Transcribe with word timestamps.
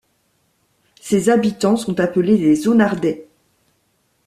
Ses 0.99 1.29
habitants 1.29 1.77
sont 1.77 1.99
appelés 1.99 2.35
les 2.35 2.67
Onardais. 2.67 3.27